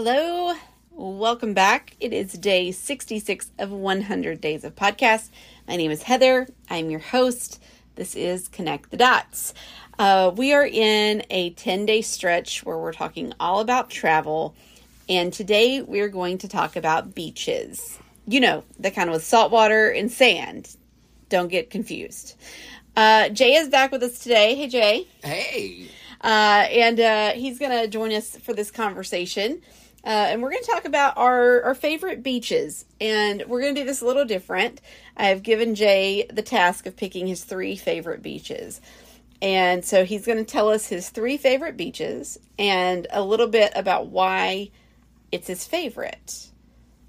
Hello, 0.00 0.54
welcome 0.92 1.54
back. 1.54 1.96
It 1.98 2.12
is 2.12 2.32
day 2.34 2.70
66 2.70 3.50
of 3.58 3.72
100 3.72 4.40
Days 4.40 4.62
of 4.62 4.76
Podcast. 4.76 5.28
My 5.66 5.74
name 5.74 5.90
is 5.90 6.04
Heather. 6.04 6.46
I'm 6.70 6.88
your 6.88 7.00
host. 7.00 7.60
This 7.96 8.14
is 8.14 8.46
Connect 8.46 8.92
the 8.92 8.96
Dots. 8.96 9.54
Uh, 9.98 10.30
we 10.36 10.52
are 10.52 10.64
in 10.64 11.24
a 11.30 11.50
10 11.50 11.84
day 11.84 12.02
stretch 12.02 12.64
where 12.64 12.78
we're 12.78 12.92
talking 12.92 13.32
all 13.40 13.58
about 13.58 13.90
travel, 13.90 14.54
and 15.08 15.32
today 15.32 15.82
we're 15.82 16.10
going 16.10 16.38
to 16.38 16.48
talk 16.48 16.76
about 16.76 17.16
beaches. 17.16 17.98
You 18.28 18.38
know, 18.38 18.62
the 18.78 18.92
kind 18.92 19.10
with 19.10 19.24
salt 19.24 19.50
water 19.50 19.90
and 19.90 20.12
sand. 20.12 20.76
Don't 21.28 21.48
get 21.48 21.70
confused. 21.70 22.36
Uh, 22.96 23.30
Jay 23.30 23.54
is 23.54 23.68
back 23.68 23.90
with 23.90 24.04
us 24.04 24.20
today. 24.20 24.54
Hey, 24.54 24.68
Jay. 24.68 25.08
Hey. 25.24 25.88
Uh, 26.20 26.66
and 26.70 27.00
uh, 27.00 27.30
he's 27.32 27.58
going 27.58 27.72
to 27.72 27.88
join 27.88 28.12
us 28.12 28.36
for 28.36 28.52
this 28.52 28.70
conversation. 28.70 29.60
Uh, 30.04 30.28
and 30.30 30.42
we're 30.42 30.50
going 30.50 30.62
to 30.62 30.70
talk 30.70 30.84
about 30.84 31.16
our, 31.16 31.62
our 31.62 31.74
favorite 31.74 32.22
beaches. 32.22 32.84
And 33.00 33.44
we're 33.46 33.60
going 33.60 33.74
to 33.74 33.80
do 33.80 33.86
this 33.86 34.00
a 34.00 34.06
little 34.06 34.24
different. 34.24 34.80
I've 35.16 35.42
given 35.42 35.74
Jay 35.74 36.26
the 36.32 36.42
task 36.42 36.86
of 36.86 36.96
picking 36.96 37.26
his 37.26 37.44
three 37.44 37.76
favorite 37.76 38.22
beaches. 38.22 38.80
And 39.40 39.84
so 39.84 40.04
he's 40.04 40.26
going 40.26 40.38
to 40.38 40.44
tell 40.44 40.68
us 40.68 40.88
his 40.88 41.10
three 41.10 41.36
favorite 41.36 41.76
beaches 41.76 42.38
and 42.58 43.06
a 43.10 43.22
little 43.22 43.46
bit 43.48 43.72
about 43.74 44.06
why 44.06 44.70
it's 45.30 45.46
his 45.46 45.64
favorite. 45.64 46.48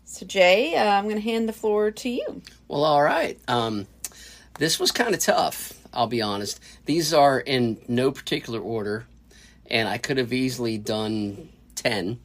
So, 0.05 0.25
Jay, 0.25 0.75
uh, 0.75 0.83
I'm 0.83 1.05
going 1.05 1.15
to 1.15 1.21
hand 1.21 1.47
the 1.47 1.53
floor 1.53 1.91
to 1.91 2.09
you. 2.09 2.41
Well, 2.67 2.83
all 2.83 3.01
right. 3.01 3.39
Um, 3.47 3.87
this 4.57 4.79
was 4.79 4.91
kind 4.91 5.13
of 5.13 5.21
tough, 5.21 5.73
I'll 5.93 6.07
be 6.07 6.21
honest. 6.21 6.59
These 6.85 7.13
are 7.13 7.39
in 7.39 7.79
no 7.87 8.11
particular 8.11 8.59
order, 8.59 9.05
and 9.69 9.87
I 9.87 9.99
could 9.99 10.17
have 10.17 10.33
easily 10.33 10.77
done 10.77 11.49
10. 11.75 12.19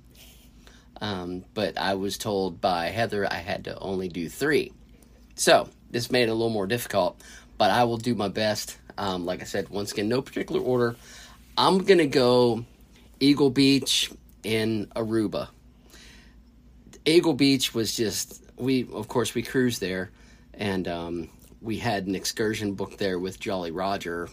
Um, 1.01 1.45
but 1.55 1.77
I 1.79 1.95
was 1.95 2.19
told 2.19 2.61
by 2.61 2.87
Heather 2.87 3.27
I 3.30 3.37
had 3.37 3.64
to 3.64 3.78
only 3.78 4.09
do 4.09 4.28
three. 4.28 4.73
So, 5.34 5.69
this 5.91 6.11
made 6.11 6.25
it 6.25 6.28
a 6.28 6.34
little 6.34 6.50
more 6.50 6.67
difficult, 6.67 7.20
but 7.59 7.70
I 7.70 7.84
will 7.84 7.97
do 7.97 8.14
my 8.14 8.28
best. 8.28 8.78
Um, 8.97 9.27
like 9.27 9.41
I 9.42 9.45
said, 9.45 9.69
once 9.69 9.92
again, 9.92 10.09
no 10.09 10.22
particular 10.22 10.61
order. 10.61 10.97
I'm 11.59 11.78
going 11.78 11.98
to 11.98 12.06
go 12.06 12.65
Eagle 13.20 13.50
Beach 13.50 14.11
in 14.42 14.87
Aruba. 14.97 15.48
Eagle 17.05 17.34
Beach 17.34 17.75
was 17.75 17.97
just, 17.97 18.42
we, 18.56 18.89
of 18.92 19.09
course, 19.09 19.34
we 19.34 19.42
cruised 19.42 19.81
there, 19.81 20.11
and 20.55 20.89
um, 20.89 21.28
we 21.61 21.78
had 21.78 22.06
an 22.06 22.15
excursion 22.15 22.75
booked 22.75 22.98
there 22.98 23.19
with 23.19 23.39
Jolly 23.39 23.70
Roger, 23.70 24.28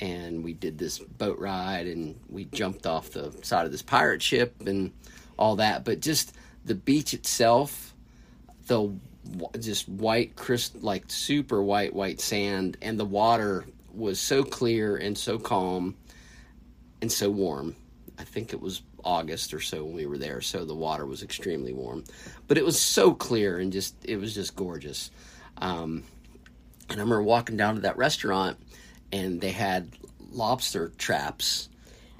and 0.00 0.44
we 0.44 0.52
did 0.52 0.78
this 0.78 0.98
boat 0.98 1.38
ride, 1.38 1.86
and 1.86 2.18
we 2.28 2.44
jumped 2.44 2.86
off 2.86 3.10
the 3.10 3.32
side 3.42 3.66
of 3.66 3.72
this 3.72 3.82
pirate 3.82 4.22
ship, 4.22 4.54
and 4.66 4.92
all 5.38 5.56
that, 5.56 5.84
but 5.84 6.00
just 6.00 6.34
the 6.64 6.74
beach 6.74 7.14
itself, 7.14 7.94
the 8.66 8.92
just 9.58 9.88
white, 9.88 10.36
crisp, 10.36 10.76
like 10.80 11.04
super 11.08 11.62
white, 11.62 11.94
white 11.94 12.20
sand, 12.20 12.76
and 12.82 12.98
the 12.98 13.04
water 13.04 13.64
was 13.92 14.20
so 14.20 14.42
clear 14.42 14.96
and 14.96 15.16
so 15.16 15.38
calm 15.38 15.96
and 17.00 17.10
so 17.10 17.30
warm. 17.30 17.74
I 18.18 18.24
think 18.24 18.52
it 18.52 18.60
was 18.60 18.82
August 19.04 19.54
or 19.54 19.60
so 19.60 19.84
when 19.84 19.94
we 19.94 20.06
were 20.06 20.18
there, 20.18 20.40
so 20.40 20.64
the 20.64 20.74
water 20.74 21.06
was 21.06 21.22
extremely 21.22 21.72
warm, 21.72 22.04
but 22.48 22.58
it 22.58 22.64
was 22.64 22.80
so 22.80 23.14
clear 23.14 23.58
and 23.58 23.72
just 23.72 23.94
it 24.04 24.16
was 24.16 24.34
just 24.34 24.56
gorgeous. 24.56 25.10
Um, 25.58 26.02
and 26.88 27.00
I 27.00 27.02
remember 27.02 27.22
walking 27.22 27.56
down 27.56 27.76
to 27.76 27.80
that 27.82 27.96
restaurant, 27.96 28.58
and 29.12 29.40
they 29.40 29.52
had 29.52 29.90
lobster 30.32 30.92
traps 30.98 31.68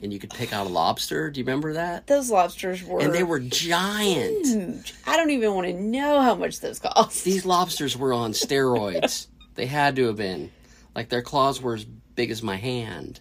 and 0.02 0.12
you 0.12 0.18
could 0.18 0.30
pick 0.30 0.52
out 0.52 0.66
a 0.66 0.68
lobster. 0.68 1.30
Do 1.30 1.40
you 1.40 1.44
remember 1.44 1.74
that? 1.74 2.06
Those 2.06 2.30
lobsters 2.30 2.84
were 2.84 3.00
and 3.00 3.14
they 3.14 3.22
were 3.22 3.40
giant. 3.40 4.46
Huge. 4.46 4.94
I 5.06 5.16
don't 5.16 5.30
even 5.30 5.54
want 5.54 5.66
to 5.66 5.72
know 5.72 6.20
how 6.20 6.34
much 6.34 6.60
those 6.60 6.78
cost. 6.78 7.24
These 7.24 7.46
lobsters 7.46 7.96
were 7.96 8.12
on 8.12 8.32
steroids. 8.32 9.26
they 9.54 9.66
had 9.66 9.96
to 9.96 10.06
have 10.06 10.16
been. 10.16 10.50
Like 10.94 11.08
their 11.08 11.22
claws 11.22 11.60
were 11.60 11.74
as 11.74 11.84
big 11.84 12.30
as 12.30 12.42
my 12.42 12.56
hand. 12.56 13.20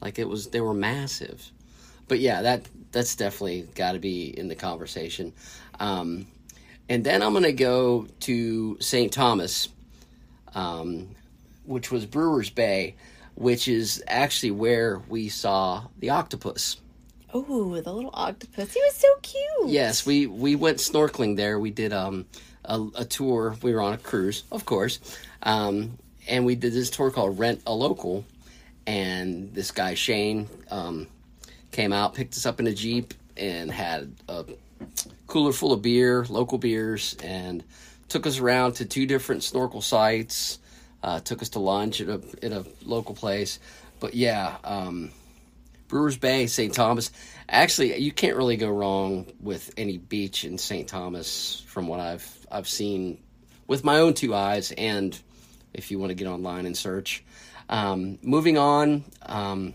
Like 0.00 0.18
it 0.18 0.28
was 0.28 0.48
they 0.48 0.60
were 0.60 0.74
massive. 0.74 1.50
But 2.08 2.20
yeah, 2.20 2.42
that 2.42 2.68
that's 2.92 3.16
definitely 3.16 3.68
got 3.74 3.92
to 3.92 3.98
be 3.98 4.26
in 4.26 4.48
the 4.48 4.54
conversation. 4.54 5.32
Um, 5.80 6.26
and 6.88 7.02
then 7.02 7.22
I'm 7.22 7.32
going 7.32 7.44
to 7.44 7.52
go 7.52 8.06
to 8.20 8.76
St. 8.80 9.10
Thomas, 9.10 9.68
um, 10.54 11.08
which 11.64 11.90
was 11.90 12.04
Brewers 12.04 12.50
Bay 12.50 12.94
which 13.34 13.68
is 13.68 14.02
actually 14.06 14.50
where 14.50 15.00
we 15.08 15.28
saw 15.28 15.84
the 15.98 16.10
octopus. 16.10 16.76
Oh, 17.32 17.80
the 17.80 17.92
little 17.92 18.10
octopus! 18.14 18.72
He 18.72 18.80
was 18.80 18.94
so 18.94 19.08
cute. 19.22 19.72
Yes, 19.72 20.06
we 20.06 20.26
we 20.26 20.54
went 20.54 20.78
snorkeling 20.78 21.36
there. 21.36 21.58
We 21.58 21.70
did 21.70 21.92
um 21.92 22.26
a, 22.64 22.86
a 22.94 23.04
tour. 23.04 23.56
We 23.62 23.74
were 23.74 23.80
on 23.80 23.92
a 23.92 23.98
cruise, 23.98 24.44
of 24.52 24.64
course, 24.64 25.00
um, 25.42 25.98
and 26.28 26.46
we 26.46 26.54
did 26.54 26.72
this 26.72 26.90
tour 26.90 27.10
called 27.10 27.38
Rent 27.38 27.62
a 27.66 27.74
Local. 27.74 28.24
And 28.86 29.54
this 29.54 29.70
guy 29.70 29.94
Shane 29.94 30.46
um, 30.70 31.06
came 31.72 31.92
out, 31.92 32.14
picked 32.14 32.34
us 32.34 32.44
up 32.44 32.60
in 32.60 32.66
a 32.66 32.74
jeep, 32.74 33.14
and 33.34 33.70
had 33.70 34.14
a 34.28 34.44
cooler 35.26 35.52
full 35.52 35.72
of 35.72 35.80
beer, 35.80 36.26
local 36.28 36.58
beers, 36.58 37.16
and 37.22 37.64
took 38.08 38.26
us 38.26 38.38
around 38.38 38.74
to 38.74 38.84
two 38.84 39.06
different 39.06 39.42
snorkel 39.42 39.80
sites 39.80 40.58
uh, 41.04 41.20
took 41.20 41.42
us 41.42 41.50
to 41.50 41.58
lunch 41.58 42.00
at 42.00 42.08
a 42.08 42.20
at 42.42 42.52
a 42.52 42.64
local 42.82 43.14
place. 43.14 43.60
But 44.00 44.14
yeah, 44.14 44.56
um, 44.64 45.10
Brewers 45.86 46.16
Bay, 46.16 46.46
St. 46.46 46.72
Thomas. 46.72 47.12
Actually, 47.46 47.98
you 48.00 48.10
can't 48.10 48.36
really 48.36 48.56
go 48.56 48.70
wrong 48.70 49.26
with 49.38 49.70
any 49.76 49.98
beach 49.98 50.44
in 50.44 50.56
St. 50.56 50.88
Thomas, 50.88 51.62
from 51.66 51.88
what 51.88 52.00
I've 52.00 52.46
I've 52.50 52.66
seen 52.66 53.18
with 53.66 53.84
my 53.84 53.98
own 53.98 54.14
two 54.14 54.34
eyes, 54.34 54.72
and 54.72 55.16
if 55.74 55.90
you 55.90 55.98
want 55.98 56.08
to 56.08 56.14
get 56.14 56.26
online 56.26 56.64
and 56.64 56.76
search. 56.76 57.22
Um, 57.68 58.18
moving 58.22 58.56
on, 58.56 59.04
um, 59.22 59.74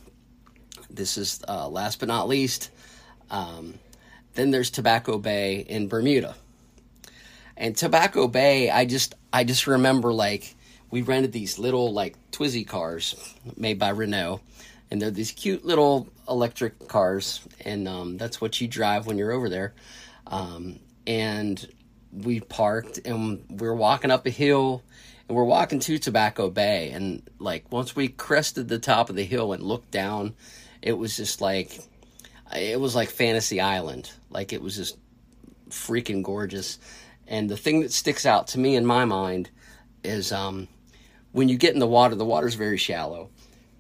this 0.90 1.18
is 1.18 1.44
uh, 1.48 1.68
last 1.70 2.00
but 2.00 2.08
not 2.08 2.28
least. 2.28 2.72
Um, 3.30 3.76
then 4.34 4.50
there's 4.50 4.72
Tobacco 4.72 5.20
Bay 5.20 5.60
in 5.60 5.90
Bermuda, 5.90 6.36
and 7.56 7.78
Tobacco 7.78 8.28
Bay. 8.28 8.72
I 8.72 8.86
just 8.86 9.14
I 9.32 9.44
just 9.44 9.68
remember 9.68 10.12
like 10.12 10.56
we 10.92 11.02
rented 11.02 11.32
these 11.32 11.60
little 11.60 11.94
like 11.94 12.16
Twizy 12.32 12.68
cars 12.68 13.16
made 13.56 13.80
by 13.80 13.90
Renault, 13.90 14.42
and 14.90 15.02
they're 15.02 15.12
these 15.12 15.32
cute 15.32 15.66
little 15.66 16.08
electric 16.28 16.88
cars, 16.88 17.42
and 17.66 17.88
um, 17.88 18.18
that's 18.18 18.42
what 18.42 18.60
you 18.60 18.68
drive 18.68 19.06
when 19.06 19.18
you're 19.18 19.32
over 19.32 19.50
there. 19.50 19.74
Um, 20.28 20.80
and 21.06 21.68
we 22.12 22.40
parked, 22.40 23.00
and 23.06 23.44
we 23.50 23.68
are 23.68 23.76
walking 23.76 24.12
up 24.12 24.26
a 24.26 24.32
hill, 24.32 24.84
and 25.28 25.36
we're 25.36 25.44
walking 25.44 25.80
to 25.82 25.98
Tobacco 25.98 26.50
Bay, 26.50 26.92
and 26.92 27.22
like 27.40 27.72
once 27.72 27.96
we 27.96 28.08
crested 28.08 28.68
the 28.68 28.80
top 28.80 29.10
of 29.10 29.16
the 29.16 29.26
hill 29.26 29.54
and 29.54 29.64
looked 29.64 29.92
down, 29.92 30.34
it 30.82 30.94
was 30.94 31.16
just 31.16 31.42
like 31.42 31.80
it 32.56 32.80
was 32.80 32.96
like 32.96 33.10
Fantasy 33.10 33.62
Island, 33.62 34.12
like 34.30 34.54
it 34.54 34.62
was 34.62 34.76
just 34.76 34.98
freaking 35.70 36.24
gorgeous. 36.24 36.80
And 37.28 37.48
the 37.48 37.58
thing 37.58 37.82
that 37.82 37.92
sticks 37.92 38.26
out 38.26 38.48
to 38.50 38.60
me 38.60 38.76
in 38.76 38.86
my 38.88 39.06
mind 39.06 39.52
is 40.04 40.32
um, 40.32 40.68
when 41.32 41.50
you 41.50 41.58
get 41.58 41.74
in 41.74 41.80
the 41.80 41.88
water, 41.88 42.16
the 42.16 42.26
water's 42.26 42.56
very 42.56 42.78
shallow, 42.78 43.30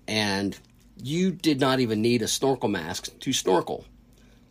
and 0.08 0.58
you 1.02 1.32
did 1.32 1.60
not 1.60 1.80
even 1.80 2.02
need 2.02 2.22
a 2.22 2.28
snorkel 2.28 2.70
mask 2.70 3.10
to 3.20 3.34
snorkel. 3.34 3.86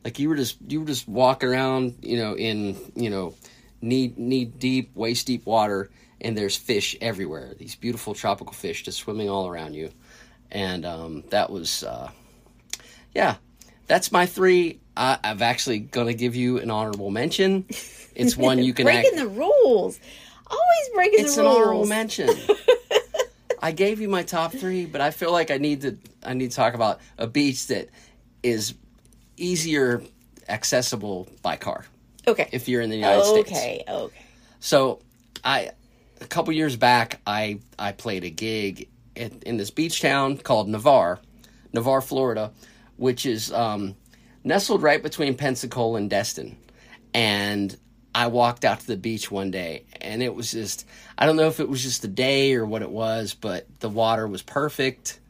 Like 0.04 0.18
you 0.18 0.28
were 0.28 0.36
just 0.36 0.56
you 0.66 0.80
were 0.80 0.86
just 0.86 1.06
walking 1.08 1.48
around, 1.48 1.96
you 2.02 2.16
know, 2.16 2.36
in 2.36 2.76
you 2.94 3.10
know, 3.10 3.34
knee 3.80 4.12
knee 4.16 4.44
deep, 4.44 4.94
waist 4.94 5.26
deep 5.26 5.44
water, 5.46 5.90
and 6.20 6.36
there's 6.36 6.56
fish 6.56 6.96
everywhere. 7.00 7.54
These 7.58 7.74
beautiful 7.74 8.14
tropical 8.14 8.52
fish 8.52 8.82
just 8.84 8.98
swimming 8.98 9.28
all 9.28 9.48
around 9.48 9.74
you, 9.74 9.90
and 10.50 10.86
um, 10.86 11.24
that 11.30 11.50
was, 11.50 11.82
uh, 11.84 12.10
yeah, 13.14 13.36
that's 13.86 14.10
my 14.10 14.26
three. 14.26 14.80
I, 14.96 15.18
I'm 15.22 15.42
actually 15.42 15.80
gonna 15.80 16.14
give 16.14 16.34
you 16.34 16.58
an 16.58 16.70
honorable 16.70 17.10
mention. 17.10 17.66
It's 18.14 18.36
one 18.36 18.62
you 18.62 18.72
can 18.74 18.84
breaking 18.84 19.12
act- 19.14 19.16
the 19.16 19.28
rules. 19.28 20.00
Always 20.50 20.88
breaking 20.94 21.20
it's 21.24 21.36
the 21.36 21.42
rules. 21.42 21.56
It's 21.56 21.58
an 21.58 21.62
honorable 21.62 21.86
mention. 21.86 22.28
I 23.60 23.72
gave 23.72 24.00
you 24.00 24.08
my 24.08 24.22
top 24.22 24.52
three, 24.52 24.86
but 24.86 25.00
I 25.00 25.10
feel 25.10 25.32
like 25.32 25.50
I 25.50 25.58
need 25.58 25.82
to 25.82 25.98
I 26.22 26.34
need 26.34 26.50
to 26.50 26.56
talk 26.56 26.74
about 26.74 27.00
a 27.16 27.26
beach 27.26 27.66
that 27.68 27.88
is 28.42 28.74
easier 29.36 30.02
accessible 30.48 31.28
by 31.42 31.56
car. 31.56 31.84
Okay. 32.26 32.48
If 32.52 32.68
you're 32.68 32.82
in 32.82 32.90
the 32.90 32.96
United 32.96 33.22
okay, 33.22 33.42
States. 33.42 33.58
Okay. 33.58 33.84
Okay. 33.88 34.24
So 34.60 35.00
I 35.44 35.70
a 36.20 36.26
couple 36.26 36.52
years 36.52 36.76
back 36.76 37.20
I 37.26 37.60
I 37.78 37.92
played 37.92 38.24
a 38.24 38.30
gig 38.30 38.88
in, 39.14 39.42
in 39.44 39.56
this 39.56 39.70
beach 39.70 40.00
town 40.00 40.38
called 40.38 40.68
Navarre, 40.68 41.18
Navarre, 41.72 42.00
Florida, 42.00 42.52
which 42.96 43.26
is 43.26 43.52
um, 43.52 43.96
nestled 44.44 44.82
right 44.82 45.02
between 45.02 45.36
Pensacola 45.36 45.98
and 45.98 46.08
Destin. 46.08 46.56
And 47.12 47.76
I 48.14 48.28
walked 48.28 48.64
out 48.64 48.80
to 48.80 48.86
the 48.86 48.96
beach 48.96 49.30
one 49.30 49.50
day 49.50 49.84
and 50.00 50.22
it 50.22 50.34
was 50.34 50.50
just 50.52 50.86
I 51.16 51.26
don't 51.26 51.36
know 51.36 51.48
if 51.48 51.60
it 51.60 51.68
was 51.68 51.82
just 51.82 52.02
the 52.02 52.08
day 52.08 52.54
or 52.54 52.64
what 52.64 52.82
it 52.82 52.90
was, 52.90 53.34
but 53.34 53.66
the 53.80 53.88
water 53.88 54.26
was 54.26 54.42
perfect. 54.42 55.20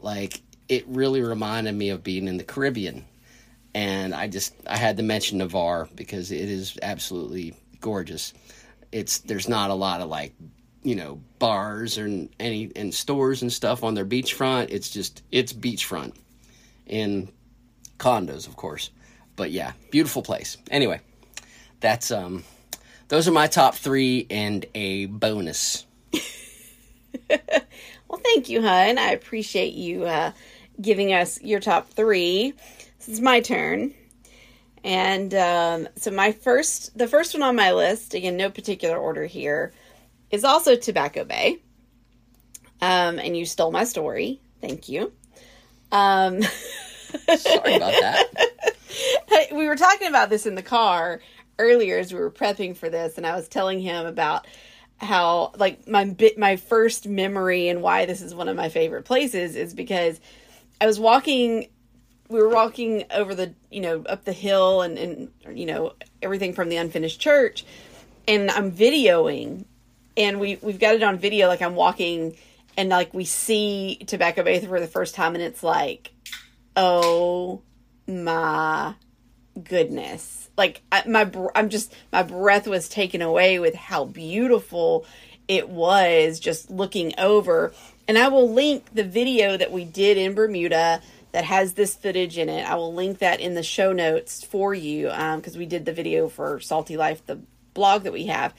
Like 0.00 0.40
it 0.68 0.84
really 0.86 1.22
reminded 1.22 1.74
me 1.74 1.90
of 1.90 2.04
being 2.04 2.28
in 2.28 2.36
the 2.36 2.44
Caribbean. 2.44 3.04
and 3.74 4.14
I 4.14 4.28
just 4.28 4.54
I 4.66 4.76
had 4.76 4.96
to 4.98 5.02
mention 5.02 5.38
Navarre 5.38 5.88
because 5.94 6.30
it 6.30 6.48
is 6.48 6.78
absolutely 6.82 7.54
gorgeous. 7.80 8.32
It's 8.92 9.18
there's 9.18 9.48
not 9.48 9.70
a 9.70 9.74
lot 9.74 10.00
of 10.00 10.08
like 10.08 10.34
you 10.82 10.94
know 10.94 11.20
bars 11.38 11.98
or 11.98 12.06
any 12.38 12.70
and 12.76 12.94
stores 12.94 13.42
and 13.42 13.52
stuff 13.52 13.84
on 13.84 13.94
their 13.94 14.04
beachfront. 14.06 14.70
It's 14.70 14.90
just 14.90 15.22
it's 15.30 15.52
beachfront 15.52 16.14
in 16.86 17.28
condos, 17.98 18.46
of 18.46 18.56
course. 18.56 18.90
But 19.36 19.50
yeah, 19.52 19.72
beautiful 19.90 20.22
place. 20.22 20.56
Anyway, 20.70 21.00
that's 21.80 22.10
um 22.10 22.44
those 23.08 23.26
are 23.26 23.32
my 23.32 23.48
top 23.48 23.74
three 23.74 24.26
and 24.30 24.64
a 24.72 25.06
bonus. 25.06 25.84
well, 27.28 28.20
thank 28.22 28.48
you, 28.48 28.62
hun. 28.62 28.98
I 28.98 29.10
appreciate 29.10 29.74
you 29.74 30.04
uh, 30.04 30.30
giving 30.80 31.12
us 31.12 31.42
your 31.42 31.58
top 31.58 31.88
three. 31.90 32.54
This 32.98 33.08
is 33.08 33.20
my 33.20 33.40
turn. 33.40 33.94
And 34.84 35.34
um, 35.34 35.88
so 35.96 36.12
my 36.12 36.30
first, 36.30 36.96
the 36.96 37.08
first 37.08 37.34
one 37.34 37.42
on 37.42 37.56
my 37.56 37.72
list, 37.72 38.14
again, 38.14 38.36
no 38.36 38.48
particular 38.48 38.96
order 38.96 39.26
here, 39.26 39.72
is 40.30 40.44
also 40.44 40.76
Tobacco 40.76 41.24
Bay. 41.24 41.58
Um, 42.80 43.18
and 43.18 43.36
you 43.36 43.44
stole 43.44 43.72
my 43.72 43.84
story. 43.84 44.40
Thank 44.60 44.88
you. 44.88 45.12
Um, 45.90 46.42
Sorry 47.36 47.74
about 47.74 47.92
that. 47.92 48.76
we 49.52 49.66
were 49.66 49.76
talking 49.76 50.08
about 50.08 50.30
this 50.30 50.46
in 50.46 50.54
the 50.54 50.62
car 50.62 51.20
earlier 51.60 51.98
as 51.98 52.12
we 52.12 52.18
were 52.18 52.30
prepping 52.30 52.76
for 52.76 52.88
this, 52.88 53.16
and 53.16 53.26
I 53.26 53.36
was 53.36 53.48
telling 53.48 53.80
him 53.80 54.06
about 54.06 54.46
how 55.00 55.52
like 55.56 55.88
my 55.88 56.04
bit 56.04 56.38
my 56.38 56.56
first 56.56 57.08
memory 57.08 57.68
and 57.68 57.82
why 57.82 58.04
this 58.04 58.20
is 58.20 58.34
one 58.34 58.48
of 58.48 58.56
my 58.56 58.68
favorite 58.68 59.04
places 59.04 59.56
is 59.56 59.72
because 59.72 60.20
I 60.80 60.86
was 60.86 61.00
walking 61.00 61.68
we 62.28 62.40
were 62.40 62.48
walking 62.48 63.04
over 63.10 63.34
the 63.34 63.54
you 63.70 63.80
know 63.80 64.04
up 64.06 64.24
the 64.24 64.32
hill 64.32 64.82
and 64.82 64.98
and 64.98 65.30
you 65.58 65.66
know 65.66 65.94
everything 66.20 66.52
from 66.52 66.68
the 66.68 66.76
unfinished 66.76 67.20
church 67.20 67.64
and 68.28 68.50
I'm 68.50 68.70
videoing 68.70 69.64
and 70.16 70.38
we 70.38 70.56
we've 70.56 70.78
got 70.78 70.94
it 70.94 71.02
on 71.02 71.18
video 71.18 71.48
like 71.48 71.62
I'm 71.62 71.74
walking 71.74 72.36
and 72.76 72.90
like 72.90 73.14
we 73.14 73.24
see 73.24 73.98
Tobacco 74.06 74.42
Bay 74.42 74.60
for 74.60 74.80
the 74.80 74.86
first 74.86 75.14
time 75.14 75.34
and 75.34 75.42
it's 75.42 75.62
like 75.62 76.12
oh 76.76 77.62
my 78.06 78.94
goodness 79.64 80.48
like 80.56 80.82
I, 80.92 81.06
my 81.06 81.30
I'm 81.54 81.68
just 81.68 81.92
my 82.12 82.22
breath 82.22 82.66
was 82.66 82.88
taken 82.88 83.20
away 83.22 83.58
with 83.58 83.74
how 83.74 84.04
beautiful 84.04 85.04
it 85.48 85.68
was 85.68 86.38
just 86.38 86.70
looking 86.70 87.12
over 87.18 87.72
and 88.06 88.18
I 88.18 88.28
will 88.28 88.50
link 88.50 88.86
the 88.92 89.04
video 89.04 89.56
that 89.56 89.72
we 89.72 89.84
did 89.84 90.16
in 90.16 90.34
Bermuda 90.34 91.00
that 91.32 91.44
has 91.44 91.74
this 91.74 91.94
footage 91.94 92.38
in 92.38 92.48
it. 92.48 92.68
I 92.68 92.74
will 92.74 92.92
link 92.92 93.18
that 93.18 93.40
in 93.40 93.54
the 93.54 93.62
show 93.62 93.92
notes 93.92 94.42
for 94.42 94.74
you 94.74 95.04
because 95.04 95.54
um, 95.54 95.58
we 95.58 95.66
did 95.66 95.84
the 95.84 95.92
video 95.92 96.28
for 96.28 96.60
Salty 96.60 96.96
Life, 96.96 97.24
the 97.26 97.38
blog 97.74 98.02
that 98.02 98.12
we 98.12 98.26
have. 98.26 98.52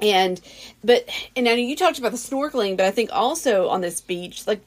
And 0.00 0.40
but 0.82 1.08
and 1.36 1.48
I 1.48 1.52
know 1.52 1.60
you 1.60 1.76
talked 1.76 1.98
about 1.98 2.12
the 2.12 2.18
snorkeling, 2.18 2.76
but 2.76 2.86
I 2.86 2.90
think 2.90 3.10
also 3.12 3.68
on 3.68 3.80
this 3.80 4.00
beach, 4.00 4.46
like 4.46 4.64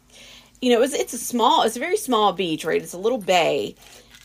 you 0.61 0.71
know, 0.71 0.81
it's 0.81 0.94
it's 0.94 1.13
a 1.13 1.17
small, 1.17 1.63
it's 1.63 1.75
a 1.75 1.79
very 1.79 1.97
small 1.97 2.33
beach, 2.33 2.63
right? 2.63 2.81
It's 2.81 2.94
a 2.94 2.97
little 2.97 3.17
bay, 3.17 3.75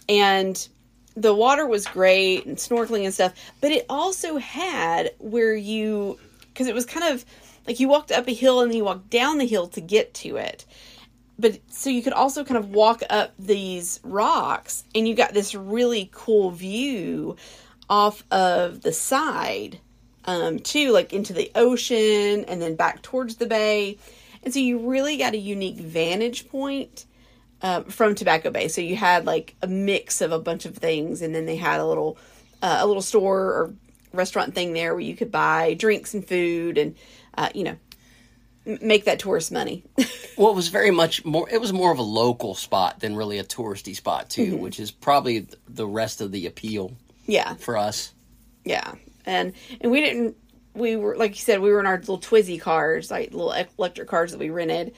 and 0.09 0.69
the 1.15 1.35
water 1.35 1.67
was 1.67 1.87
great 1.87 2.47
and 2.47 2.57
snorkeling 2.57 3.05
and 3.05 3.15
stuff, 3.15 3.35
but 3.61 3.71
it 3.71 3.87
also 3.89 4.39
had 4.39 5.13
where 5.19 5.55
you 5.55 6.19
because 6.53 6.67
it 6.67 6.75
was 6.75 6.87
kind 6.87 7.13
of 7.13 7.25
like 7.67 7.81
you 7.81 7.89
walked 7.89 8.13
up 8.13 8.29
a 8.29 8.33
hill 8.33 8.61
and 8.61 8.71
then 8.71 8.77
you 8.77 8.85
walked 8.85 9.11
down 9.11 9.39
the 9.39 9.47
hill 9.47 9.69
to 9.69 9.81
get 9.81 10.13
to 10.15 10.37
it. 10.37 10.65
But 11.39 11.61
so 11.71 11.91
you 11.91 12.03
could 12.03 12.13
also 12.13 12.45
kind 12.45 12.59
of 12.59 12.71
walk 12.71 13.03
up 13.11 13.33
these 13.39 14.01
rocks 14.03 14.85
and 14.95 15.09
you 15.09 15.15
got 15.15 15.33
this 15.33 15.55
really 15.55 16.11
cool 16.13 16.51
view 16.51 17.37
off 17.89 18.25
of 18.31 18.83
the 18.83 18.93
side 18.93 19.79
um, 20.25 20.59
too, 20.59 20.93
like 20.93 21.13
into 21.13 21.33
the 21.33 21.51
ocean 21.55 22.45
and 22.45 22.61
then 22.61 22.77
back 22.77 23.03
towards 23.03 23.37
the 23.37 23.47
bay. 23.47 23.99
And 24.43 24.53
so 24.53 24.61
you 24.61 24.91
really 24.91 25.17
got 25.17 25.35
a 25.35 25.39
unique 25.39 25.79
vantage 25.79 26.49
point 26.49 27.07
uh, 27.63 27.83
from 27.85 28.15
Tobacco 28.15 28.51
Bay. 28.51 28.69
So 28.69 28.81
you 28.81 28.97
had 28.97 29.25
like 29.25 29.55
a 29.63 29.67
mix 29.67 30.21
of 30.21 30.33
a 30.33 30.39
bunch 30.39 30.67
of 30.67 30.77
things, 30.77 31.23
and 31.23 31.35
then 31.35 31.47
they 31.47 31.57
had 31.57 31.81
a 31.81 31.87
little 31.87 32.19
uh, 32.61 32.79
a 32.81 32.87
little 32.87 33.03
store 33.03 33.41
or 33.41 33.75
restaurant 34.13 34.55
thing 34.55 34.73
there 34.73 34.95
where 34.95 35.01
you 35.01 35.17
could 35.17 35.31
buy 35.31 35.75
drinks 35.75 36.15
and 36.15 36.27
food, 36.27 36.77
and 36.77 36.97
uh, 37.37 37.49
you 37.55 37.65
know 37.65 37.77
make 38.65 39.05
that 39.05 39.19
tourist 39.19 39.51
money. 39.51 39.85
well, 40.37 40.51
it 40.51 40.57
was 40.57 40.69
very 40.69 40.91
much 40.91 41.25
more. 41.25 41.49
It 41.51 41.61
was 41.61 41.73
more 41.73 41.93
of 41.93 41.99
a 41.99 42.03
local 42.03 42.55
spot 42.55 43.01
than 43.01 43.17
really 43.17 43.39
a 43.39 43.45
touristy 43.45 43.95
spot 43.95 44.29
too, 44.29 44.53
mm-hmm. 44.53 44.63
which 44.63 44.81
is 44.81 44.91
probably 44.91 45.47
the 45.69 45.87
rest 45.87 46.21
of 46.21 46.33
the 46.33 46.47
appeal. 46.47 46.93
Yeah, 47.27 47.55
for 47.55 47.77
us. 47.77 48.13
Yeah, 48.65 48.93
and 49.25 49.53
and 49.81 49.91
we 49.93 50.01
didn't. 50.01 50.37
We 50.75 50.97
were 50.97 51.17
like 51.17 51.33
you 51.33 51.41
said, 51.41 51.61
we 51.61 51.71
were 51.71 51.81
in 51.81 51.87
our 51.87 51.99
little 51.99 52.19
Twizy 52.19 52.61
cars, 52.61 53.11
like 53.11 53.33
little 53.33 53.53
electric 53.53 54.09
cars 54.09 54.33
that 54.33 54.39
we 54.39 54.51
rented, 54.51 54.95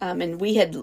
um, 0.00 0.20
and 0.20 0.40
we 0.40 0.54
had 0.54 0.76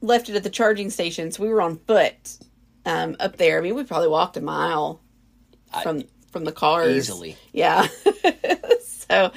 left 0.00 0.28
it 0.28 0.36
at 0.36 0.42
the 0.42 0.50
charging 0.50 0.90
station, 0.90 1.30
so 1.30 1.42
we 1.42 1.48
were 1.48 1.62
on 1.62 1.76
foot 1.76 2.38
um, 2.86 3.16
up 3.20 3.36
there. 3.36 3.58
I 3.58 3.60
mean, 3.60 3.74
we 3.74 3.84
probably 3.84 4.08
walked 4.08 4.36
a 4.36 4.40
mile 4.40 5.00
from 5.82 5.98
I, 5.98 6.04
from 6.30 6.44
the 6.44 6.52
cars 6.52 6.96
easily. 6.96 7.36
Yeah. 7.52 7.86
so, 8.82 9.32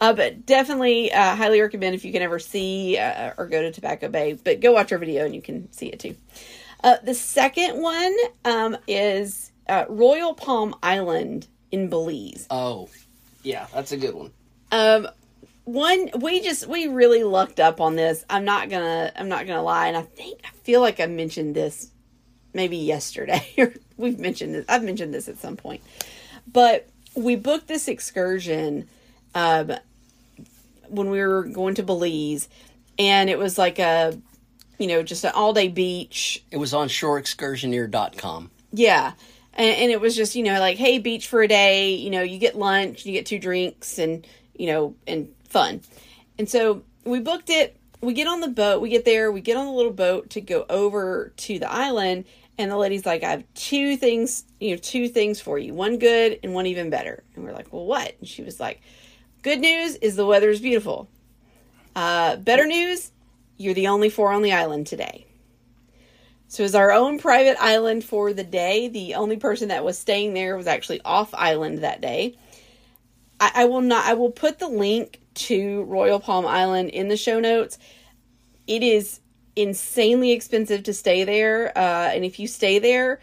uh, 0.00 0.12
but 0.12 0.46
definitely 0.46 1.12
uh, 1.12 1.36
highly 1.36 1.60
recommend 1.60 1.94
if 1.94 2.04
you 2.04 2.12
can 2.12 2.22
ever 2.22 2.38
see 2.38 2.96
uh, 2.98 3.32
or 3.36 3.46
go 3.46 3.62
to 3.62 3.70
Tobacco 3.70 4.08
Bay. 4.08 4.32
But 4.32 4.60
go 4.60 4.72
watch 4.72 4.92
our 4.92 4.98
video 4.98 5.24
and 5.24 5.34
you 5.34 5.42
can 5.42 5.70
see 5.72 5.86
it 5.86 6.00
too. 6.00 6.16
Uh, 6.82 6.96
the 7.02 7.14
second 7.14 7.80
one 7.80 8.16
um, 8.44 8.76
is 8.86 9.50
uh, 9.68 9.84
Royal 9.88 10.34
Palm 10.34 10.74
Island 10.82 11.46
in 11.70 11.88
Belize. 11.88 12.46
Oh, 12.50 12.88
yeah, 13.42 13.66
that's 13.74 13.92
a 13.92 13.96
good 13.96 14.14
one. 14.14 14.32
Um, 14.70 15.08
one 15.68 16.08
we 16.20 16.40
just 16.40 16.66
we 16.66 16.86
really 16.86 17.24
lucked 17.24 17.60
up 17.60 17.80
on 17.80 17.94
this. 17.94 18.24
I'm 18.30 18.44
not 18.44 18.70
gonna 18.70 19.12
I'm 19.14 19.28
not 19.28 19.46
gonna 19.46 19.62
lie, 19.62 19.88
and 19.88 19.96
I 19.96 20.02
think 20.02 20.40
I 20.44 20.48
feel 20.62 20.80
like 20.80 20.98
I 20.98 21.06
mentioned 21.06 21.54
this 21.54 21.90
maybe 22.54 22.78
yesterday 22.78 23.46
or 23.58 23.74
we've 23.98 24.18
mentioned 24.18 24.54
this. 24.54 24.64
I've 24.68 24.82
mentioned 24.82 25.12
this 25.12 25.28
at 25.28 25.36
some 25.36 25.56
point, 25.56 25.82
but 26.50 26.88
we 27.14 27.36
booked 27.36 27.68
this 27.68 27.86
excursion 27.86 28.88
um, 29.34 29.72
when 30.88 31.10
we 31.10 31.20
were 31.20 31.44
going 31.44 31.74
to 31.74 31.82
Belize, 31.82 32.48
and 32.98 33.28
it 33.28 33.38
was 33.38 33.58
like 33.58 33.78
a 33.78 34.18
you 34.78 34.86
know 34.86 35.02
just 35.02 35.22
an 35.24 35.32
all 35.34 35.52
day 35.52 35.68
beach. 35.68 36.42
It 36.50 36.56
was 36.56 36.72
on 36.72 36.88
shoreexcursioneer.com. 36.88 38.50
Yeah. 38.72 39.12
And, 39.54 39.76
and 39.76 39.90
it 39.90 40.00
was 40.00 40.14
just, 40.14 40.36
you 40.36 40.44
know, 40.44 40.60
like, 40.60 40.76
hey, 40.76 41.00
beach 41.00 41.26
for 41.26 41.42
a 41.42 41.48
day, 41.48 41.94
you 41.94 42.10
know, 42.10 42.22
you 42.22 42.38
get 42.38 42.56
lunch, 42.56 43.04
you 43.04 43.12
get 43.12 43.26
two 43.26 43.40
drinks, 43.40 43.98
and, 43.98 44.24
you 44.54 44.68
know, 44.68 44.94
and 45.04 45.34
fun. 45.48 45.80
And 46.38 46.48
so 46.48 46.82
we 47.04 47.20
booked 47.20 47.50
it. 47.50 47.76
We 48.00 48.12
get 48.12 48.28
on 48.28 48.40
the 48.40 48.48
boat, 48.48 48.80
we 48.80 48.90
get 48.90 49.04
there, 49.04 49.32
we 49.32 49.40
get 49.40 49.56
on 49.56 49.66
the 49.66 49.72
little 49.72 49.92
boat 49.92 50.30
to 50.30 50.40
go 50.40 50.64
over 50.70 51.32
to 51.36 51.58
the 51.58 51.70
island. 51.70 52.26
And 52.56 52.70
the 52.70 52.76
lady's 52.76 53.04
like, 53.04 53.24
I 53.24 53.30
have 53.30 53.44
two 53.54 53.96
things, 53.96 54.44
you 54.60 54.70
know, 54.70 54.76
two 54.76 55.08
things 55.08 55.40
for 55.40 55.58
you 55.58 55.74
one 55.74 55.98
good 55.98 56.38
and 56.44 56.54
one 56.54 56.66
even 56.66 56.90
better. 56.90 57.24
And 57.34 57.44
we're 57.44 57.52
like, 57.52 57.72
well, 57.72 57.86
what? 57.86 58.14
And 58.20 58.28
she 58.28 58.42
was 58.42 58.60
like, 58.60 58.80
good 59.42 59.58
news 59.58 59.96
is 59.96 60.14
the 60.14 60.26
weather 60.26 60.48
is 60.48 60.60
beautiful. 60.60 61.08
Uh, 61.96 62.36
better 62.36 62.66
news, 62.66 63.10
you're 63.56 63.74
the 63.74 63.88
only 63.88 64.10
four 64.10 64.32
on 64.32 64.42
the 64.42 64.52
island 64.52 64.86
today. 64.86 65.26
So 66.46 66.62
it's 66.62 66.74
our 66.74 66.92
own 66.92 67.18
private 67.18 67.56
island 67.60 68.04
for 68.04 68.32
the 68.32 68.44
day. 68.44 68.88
The 68.88 69.16
only 69.16 69.36
person 69.36 69.68
that 69.68 69.84
was 69.84 69.98
staying 69.98 70.34
there 70.34 70.56
was 70.56 70.66
actually 70.66 71.00
off 71.04 71.34
island 71.34 71.78
that 71.78 72.00
day. 72.00 72.36
I, 73.38 73.50
I 73.54 73.64
will 73.66 73.82
not. 73.82 74.06
I 74.06 74.14
will 74.14 74.30
put 74.30 74.58
the 74.58 74.68
link 74.68 75.20
to 75.38 75.84
Royal 75.84 76.20
Palm 76.20 76.46
Island 76.46 76.90
in 76.90 77.08
the 77.08 77.16
show 77.16 77.40
notes. 77.40 77.78
It 78.66 78.82
is 78.82 79.20
insanely 79.56 80.32
expensive 80.32 80.84
to 80.84 80.92
stay 80.92 81.24
there. 81.24 81.76
Uh, 81.76 82.10
and 82.12 82.24
if 82.24 82.38
you 82.38 82.46
stay 82.46 82.78
there, 82.78 83.20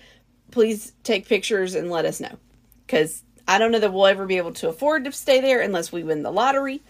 please 0.51 0.93
take 1.03 1.27
pictures 1.27 1.75
and 1.75 1.89
let 1.89 2.05
us 2.05 2.19
know. 2.19 2.37
Because 2.85 3.23
I 3.47 3.57
don't 3.57 3.71
know 3.71 3.79
that 3.79 3.93
we'll 3.93 4.07
ever 4.07 4.25
be 4.25 4.37
able 4.37 4.53
to 4.53 4.69
afford 4.69 5.05
to 5.05 5.11
stay 5.11 5.41
there 5.41 5.61
unless 5.61 5.91
we 5.91 6.03
win 6.03 6.23
the 6.23 6.31
lottery. 6.31 6.81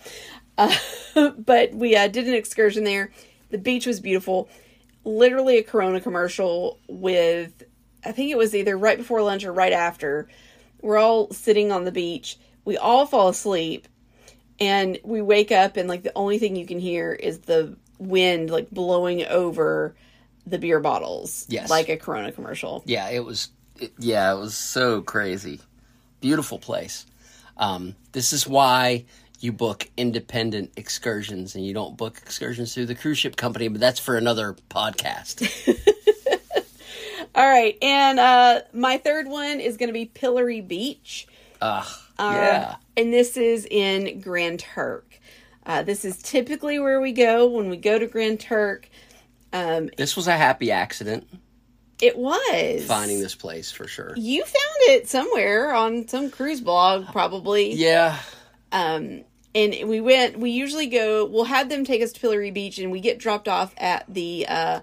Uh, 0.58 0.76
but 1.38 1.74
we 1.74 1.96
uh, 1.96 2.08
did 2.08 2.28
an 2.28 2.34
excursion 2.34 2.84
there. 2.84 3.12
The 3.50 3.58
beach 3.58 3.86
was 3.86 4.00
beautiful. 4.00 4.50
Literally 5.04 5.58
a 5.58 5.64
Corona 5.64 6.02
commercial 6.02 6.80
with, 6.88 7.64
I 8.04 8.12
think 8.12 8.32
it 8.32 8.38
was 8.38 8.56
either 8.56 8.78
right 8.78 8.98
before 8.98 9.22
lunch 9.22 9.44
or 9.44 9.54
right 9.54 9.74
after. 9.74 10.28
We're 10.82 10.98
all 10.98 11.32
sitting 11.32 11.72
on 11.72 11.84
the 11.84 11.92
beach. 11.92 12.38
We 12.64 12.78
all 12.78 13.06
fall 13.06 13.30
asleep 13.30 13.88
and 14.60 15.00
we 15.04 15.22
wake 15.22 15.52
up 15.52 15.78
and 15.78 15.90
like 15.90 16.04
the 16.04 16.12
only 16.16 16.38
thing 16.40 16.56
you 16.56 16.66
can 16.66 16.80
hear 16.80 17.12
is 17.12 17.40
the 17.40 17.76
wind 18.00 18.50
like 18.50 18.70
blowing 18.72 19.26
over 19.26 19.96
the 20.46 20.60
beer 20.60 20.80
bottles. 20.80 21.46
Yes. 21.50 21.70
Like 21.70 21.90
a 21.90 21.98
corona 21.98 22.32
commercial. 22.32 22.84
Yeah 22.86 23.10
it 23.10 23.24
was 23.24 23.50
it, 23.80 23.94
yeah 24.00 24.34
it 24.34 24.38
was 24.38 24.56
so 24.56 25.02
crazy. 25.02 25.60
Beautiful 26.22 26.60
place. 26.60 27.06
Um, 27.58 27.96
this 28.12 28.34
is 28.34 28.48
why 28.48 29.06
you 29.40 29.52
book 29.52 29.90
independent 29.98 30.72
excursions 30.78 31.56
and 31.56 31.66
you 31.66 31.74
don't 31.74 31.98
book 31.98 32.18
excursions 32.18 32.74
through 32.74 32.86
the 32.86 32.96
cruise 32.96 33.18
ship 33.18 33.36
company 33.36 33.68
but 33.68 33.80
that's 33.80 34.00
for 34.00 34.18
another 34.18 34.56
podcast. 34.70 35.48
All 37.36 37.46
right, 37.46 37.78
and 37.82 38.18
uh, 38.18 38.62
my 38.72 38.98
third 38.98 39.28
one 39.28 39.60
is 39.60 39.76
going 39.76 39.90
to 39.90 39.94
be 39.94 40.06
Pillory 40.06 40.62
Beach. 40.62 41.28
Ugh. 41.66 41.88
Uh, 42.18 42.32
yeah. 42.34 42.76
And 42.98 43.14
this 43.14 43.38
is 43.38 43.68
in 43.70 44.22
Grand 44.22 44.60
Turk. 44.60 45.20
Uh, 45.66 45.84
this 45.84 46.06
is 46.06 46.22
typically 46.22 46.80
where 46.80 47.02
we 47.02 47.12
go 47.12 47.48
when 47.48 47.70
we 47.70 47.78
go 47.78 47.98
to 48.00 48.08
Grand 48.08 48.40
Turk. 48.40 48.90
Um, 49.52 49.90
This 49.98 50.16
was 50.16 50.28
a 50.28 50.38
happy 50.38 50.72
accident 50.72 51.28
it 52.02 52.18
was 52.18 52.86
finding 52.86 53.20
this 53.20 53.36
place 53.36 53.72
for 53.72 53.88
sure. 53.88 54.14
You 54.16 54.44
found 54.44 54.76
it 54.90 55.08
somewhere 55.08 55.74
on 55.74 56.08
some 56.08 56.30
cruise 56.30 56.62
blog, 56.62 57.08
probably. 57.08 57.74
Yeah. 57.74 58.20
Um, 58.72 59.24
and 59.54 59.88
we 59.88 60.02
went. 60.02 60.38
We 60.38 60.52
usually 60.52 60.88
go. 60.88 61.26
We'll 61.26 61.46
have 61.46 61.70
them 61.70 61.86
take 61.86 62.02
us 62.02 62.12
to 62.14 62.20
Pillory 62.20 62.52
Beach, 62.52 62.80
and 62.80 62.92
we 62.92 63.00
get 63.00 63.18
dropped 63.18 63.48
off 63.48 63.74
at 63.78 64.06
the 64.10 64.46
uh, 64.48 64.80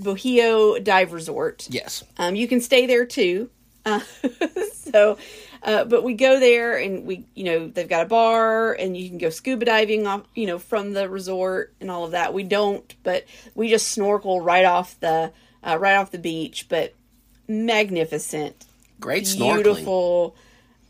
Bohio 0.00 0.82
Dive 0.82 1.12
Resort. 1.12 1.66
Yes. 1.70 2.02
Um, 2.16 2.34
you 2.34 2.48
can 2.48 2.60
stay 2.60 2.86
there 2.86 3.04
too. 3.04 3.50
Uh, 3.84 4.00
so, 4.72 5.18
uh, 5.62 5.84
but 5.84 6.02
we 6.04 6.14
go 6.14 6.38
there 6.40 6.76
and 6.76 7.04
we, 7.06 7.24
you 7.34 7.44
know, 7.44 7.68
they've 7.68 7.88
got 7.88 8.02
a 8.02 8.08
bar 8.08 8.72
and 8.72 8.96
you 8.96 9.08
can 9.08 9.18
go 9.18 9.30
scuba 9.30 9.64
diving 9.64 10.06
off, 10.06 10.22
you 10.34 10.46
know, 10.46 10.58
from 10.58 10.92
the 10.92 11.08
resort 11.08 11.72
and 11.80 11.90
all 11.90 12.04
of 12.04 12.12
that. 12.12 12.32
We 12.34 12.42
don't, 12.44 12.94
but 13.02 13.24
we 13.54 13.68
just 13.68 13.88
snorkel 13.88 14.40
right 14.40 14.64
off 14.64 14.98
the, 15.00 15.32
uh, 15.66 15.76
right 15.78 15.96
off 15.96 16.10
the 16.10 16.18
beach. 16.18 16.66
But 16.68 16.94
magnificent, 17.48 18.64
Great 19.00 19.24
snorkeling. 19.24 19.54
beautiful. 19.54 20.36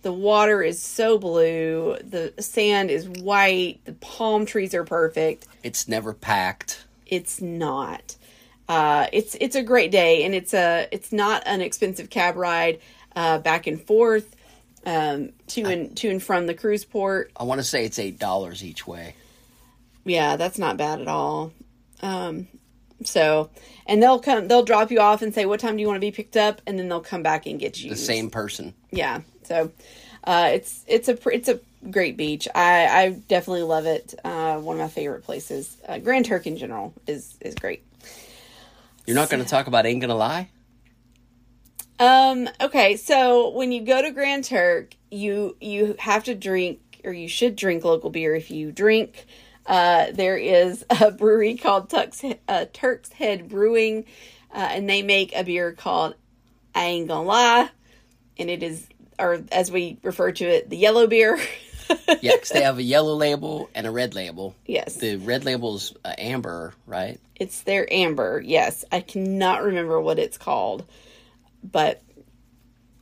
The 0.02 0.12
water 0.12 0.62
is 0.62 0.80
so 0.80 1.18
blue. 1.18 1.96
The 2.02 2.32
sand 2.40 2.90
is 2.90 3.08
white. 3.08 3.80
The 3.84 3.94
palm 3.94 4.46
trees 4.46 4.72
are 4.74 4.84
perfect 4.84 5.46
It's 5.62 5.88
never 5.88 6.12
packed. 6.14 6.84
it's 7.06 7.40
not. 7.40 8.16
Uh, 8.68 9.06
it's 9.14 9.34
it's 9.40 9.56
a 9.56 9.62
great 9.62 9.90
day, 9.90 10.24
and 10.24 10.34
it's 10.34 10.52
a 10.52 10.86
it's 10.92 11.10
not 11.10 11.42
an 11.46 11.62
expensive 11.62 12.10
cab 12.10 12.36
ride 12.36 12.78
uh, 13.16 13.38
back 13.38 13.66
and 13.66 13.80
forth 13.80 14.36
um, 14.86 15.30
to 15.48 15.64
and 15.64 15.96
to 15.98 16.08
and 16.08 16.22
from 16.22 16.46
the 16.46 16.54
cruise 16.54 16.84
port. 16.84 17.30
I 17.36 17.44
want 17.44 17.60
to 17.60 17.64
say 17.64 17.84
it's 17.84 17.98
eight 17.98 18.18
dollars 18.18 18.64
each 18.64 18.86
way. 18.86 19.14
Yeah, 20.04 20.36
that's 20.36 20.58
not 20.58 20.76
bad 20.76 21.00
at 21.00 21.08
all. 21.08 21.52
Um, 22.00 22.48
so, 23.04 23.50
and 23.86 24.02
they'll 24.02 24.18
come, 24.18 24.48
they'll 24.48 24.64
drop 24.64 24.90
you 24.90 25.00
off 25.00 25.22
and 25.22 25.34
say, 25.34 25.46
"What 25.46 25.60
time 25.60 25.76
do 25.76 25.82
you 25.82 25.86
want 25.86 25.96
to 25.96 26.00
be 26.00 26.10
picked 26.10 26.36
up?" 26.36 26.62
And 26.66 26.78
then 26.78 26.88
they'll 26.88 27.00
come 27.00 27.22
back 27.22 27.46
and 27.46 27.58
get 27.60 27.82
you. 27.82 27.90
The 27.90 27.96
same 27.96 28.30
person. 28.30 28.74
Yeah. 28.90 29.20
So, 29.44 29.72
uh, 30.24 30.50
it's 30.52 30.84
it's 30.86 31.08
a 31.08 31.18
it's 31.28 31.48
a 31.48 31.60
great 31.90 32.16
beach. 32.16 32.48
I 32.54 32.86
I 32.86 33.10
definitely 33.10 33.62
love 33.62 33.86
it. 33.86 34.14
Uh, 34.24 34.58
one 34.58 34.76
of 34.76 34.80
my 34.80 34.88
favorite 34.88 35.24
places. 35.24 35.76
Uh, 35.86 35.98
Grand 35.98 36.24
Turk 36.24 36.46
in 36.46 36.56
general 36.56 36.94
is 37.06 37.36
is 37.40 37.54
great. 37.54 37.84
You're 39.06 39.16
not 39.16 39.30
going 39.30 39.42
to 39.42 39.48
talk 39.48 39.68
about 39.68 39.86
Ain't 39.86 40.02
Gonna 40.02 40.14
Lie? 40.14 40.50
Um, 41.98 42.48
okay, 42.60 42.96
so 42.96 43.50
when 43.50 43.72
you 43.72 43.82
go 43.82 44.00
to 44.02 44.10
Grand 44.10 44.44
Turk, 44.44 44.94
you 45.10 45.56
you 45.60 45.96
have 45.98 46.24
to 46.24 46.34
drink 46.34 46.80
or 47.04 47.12
you 47.12 47.28
should 47.28 47.56
drink 47.56 47.84
local 47.84 48.10
beer 48.10 48.34
if 48.34 48.50
you 48.50 48.70
drink. 48.72 49.26
Uh, 49.66 50.06
there 50.12 50.36
is 50.36 50.84
a 51.00 51.10
brewery 51.10 51.56
called 51.56 51.90
Turk's, 51.90 52.22
uh, 52.48 52.66
Turk's 52.72 53.10
Head 53.12 53.48
Brewing, 53.48 54.04
uh, 54.52 54.68
and 54.70 54.88
they 54.88 55.02
make 55.02 55.34
a 55.34 55.44
beer 55.44 55.72
called 55.72 56.14
I 56.74 56.84
Ain't 56.86 57.08
Gonna 57.08 57.26
Lie, 57.26 57.70
and 58.38 58.48
it 58.50 58.62
is, 58.62 58.86
or 59.18 59.42
as 59.52 59.70
we 59.70 59.98
refer 60.02 60.30
to 60.32 60.44
it, 60.44 60.70
the 60.70 60.76
yellow 60.76 61.06
beer. 61.06 61.38
Yeah, 62.20 62.36
'cause 62.36 62.50
they 62.50 62.60
have 62.62 62.76
a 62.76 62.82
yellow 62.82 63.14
label 63.14 63.70
and 63.74 63.86
a 63.86 63.90
red 63.90 64.14
label. 64.14 64.54
yes, 64.66 64.96
The 64.96 65.16
red 65.16 65.46
label's 65.46 65.94
uh, 66.04 66.12
amber, 66.18 66.74
right? 66.86 67.18
it's 67.36 67.62
their 67.62 67.90
amber. 67.90 68.42
Yes, 68.44 68.84
I 68.92 69.00
cannot 69.00 69.62
remember 69.62 69.98
what 69.98 70.18
it's 70.18 70.36
called, 70.36 70.84
but 71.62 72.02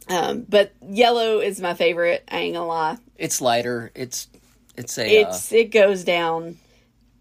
um, 0.08 0.44
but 0.48 0.72
yellow 0.88 1.40
is 1.40 1.60
my 1.60 1.74
favorite. 1.74 2.24
I 2.30 2.38
ain't 2.38 2.54
gonna 2.54 2.66
lie. 2.66 2.98
It's 3.16 3.40
lighter. 3.40 3.90
It's 3.94 4.28
it's 4.76 4.98
a 4.98 5.24
uh, 5.24 5.28
it's 5.30 5.52
it 5.52 5.70
goes 5.70 6.04
down 6.04 6.56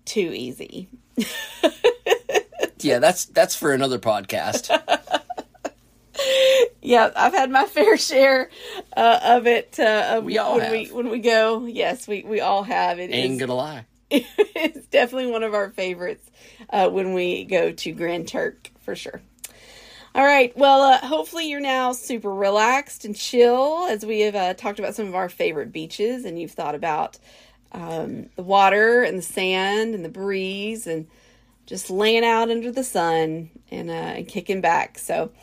too 0.05 0.31
easy. 0.33 0.87
yeah. 2.79 2.99
That's 2.99 3.25
that's 3.25 3.55
for 3.55 3.73
another 3.73 3.99
podcast. 3.99 4.69
Yeah, 6.81 7.09
I've 7.15 7.33
had 7.33 7.49
my 7.49 7.65
fair 7.65 7.97
share 7.97 8.49
uh, 8.95 9.19
of 9.23 9.47
it. 9.47 9.79
Uh, 9.79 10.21
We 10.23 10.37
all 10.37 10.57
when 10.57 10.71
we 10.71 10.85
when 10.87 11.09
we 11.09 11.17
go. 11.19 11.65
Yes, 11.65 12.07
we 12.07 12.21
we 12.23 12.41
all 12.41 12.61
have. 12.63 12.99
It 12.99 13.11
Ain't 13.11 13.33
is- 13.33 13.39
gonna 13.39 13.55
lie. 13.55 13.85
it's 14.11 14.85
definitely 14.87 15.31
one 15.31 15.41
of 15.43 15.55
our 15.55 15.71
favorites 15.71 16.29
uh, 16.69 16.87
when 16.89 17.13
we 17.15 17.43
go 17.43 17.71
to 17.71 17.91
Grand 17.91 18.27
Turk 18.27 18.69
for 18.81 18.95
sure. 18.95 19.19
All 20.15 20.23
right. 20.23 20.55
Well, 20.55 20.81
uh, 20.81 21.05
hopefully 21.05 21.49
you're 21.49 21.59
now 21.59 21.91
super 21.91 22.33
relaxed 22.33 23.03
and 23.03 23.13
chill 23.13 23.85
as 23.89 24.05
we 24.05 24.21
have 24.21 24.33
uh, 24.33 24.53
talked 24.53 24.79
about 24.79 24.95
some 24.95 25.07
of 25.07 25.13
our 25.13 25.27
favorite 25.27 25.73
beaches, 25.73 26.23
and 26.23 26.39
you've 26.39 26.53
thought 26.53 26.73
about 26.73 27.19
um, 27.73 28.29
the 28.37 28.41
water 28.41 29.03
and 29.03 29.17
the 29.17 29.21
sand 29.21 29.93
and 29.93 30.05
the 30.05 30.09
breeze 30.09 30.87
and 30.87 31.07
just 31.65 31.89
laying 31.89 32.23
out 32.23 32.49
under 32.49 32.71
the 32.71 32.81
sun 32.85 33.49
and, 33.69 33.89
uh, 33.89 33.93
and 33.93 34.25
kicking 34.29 34.61
back. 34.61 34.99
So 34.99 35.33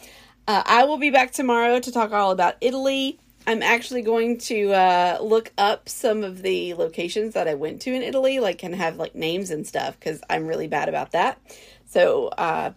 uh, 0.48 0.62
I 0.64 0.84
will 0.84 0.96
be 0.96 1.10
back 1.10 1.32
tomorrow 1.32 1.78
to 1.78 1.92
talk 1.92 2.12
all 2.12 2.30
about 2.30 2.56
Italy. 2.62 3.18
I'm 3.46 3.62
actually 3.62 4.00
going 4.00 4.38
to 4.38 4.72
uh, 4.72 5.18
look 5.20 5.52
up 5.58 5.86
some 5.86 6.24
of 6.24 6.40
the 6.40 6.72
locations 6.72 7.34
that 7.34 7.46
I 7.46 7.56
went 7.56 7.82
to 7.82 7.92
in 7.92 8.00
Italy, 8.00 8.40
like 8.40 8.62
and 8.62 8.74
have 8.74 8.96
like 8.96 9.14
names 9.14 9.50
and 9.50 9.66
stuff 9.66 10.00
because 10.00 10.22
I'm 10.30 10.46
really 10.46 10.66
bad 10.66 10.88
about 10.88 11.12
that. 11.12 11.38
So 11.84 12.28
uh, 12.28 12.72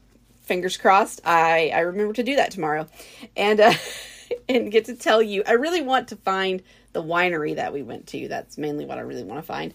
fingers 0.45 0.77
crossed, 0.77 1.21
I 1.25 1.71
I 1.73 1.79
remember 1.79 2.13
to 2.13 2.23
do 2.23 2.35
that 2.35 2.51
tomorrow, 2.51 2.87
and 3.35 3.59
uh, 3.59 3.73
and 4.49 4.71
get 4.71 4.85
to 4.85 4.95
tell 4.95 5.21
you. 5.21 5.43
I 5.45 5.53
really 5.53 5.81
want 5.81 6.07
to 6.09 6.15
find 6.15 6.63
the 6.93 7.03
winery 7.03 7.55
that 7.55 7.73
we 7.73 7.83
went 7.83 8.07
to. 8.07 8.27
That's 8.27 8.57
mainly 8.57 8.85
what 8.85 8.97
I 8.97 9.01
really 9.01 9.23
want 9.23 9.39
to 9.39 9.45
find. 9.45 9.73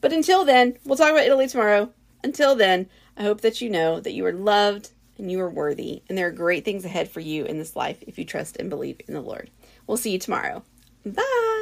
But 0.00 0.12
until 0.12 0.44
then, 0.44 0.78
we'll 0.84 0.96
talk 0.96 1.10
about 1.10 1.24
Italy 1.24 1.48
tomorrow. 1.48 1.92
Until 2.24 2.54
then, 2.54 2.88
I 3.16 3.22
hope 3.22 3.40
that 3.40 3.60
you 3.60 3.68
know 3.68 4.00
that 4.00 4.12
you 4.12 4.24
are 4.26 4.32
loved 4.32 4.90
and 5.18 5.30
you 5.30 5.40
are 5.40 5.50
worthy, 5.50 6.02
and 6.08 6.16
there 6.16 6.28
are 6.28 6.32
great 6.32 6.64
things 6.64 6.84
ahead 6.84 7.08
for 7.08 7.20
you 7.20 7.44
in 7.44 7.58
this 7.58 7.76
life 7.76 8.02
if 8.06 8.18
you 8.18 8.24
trust 8.24 8.56
and 8.56 8.70
believe 8.70 9.00
in 9.06 9.14
the 9.14 9.20
Lord. 9.20 9.50
We'll 9.86 9.96
see 9.96 10.12
you 10.12 10.18
tomorrow. 10.18 10.62
Bye. 11.04 11.61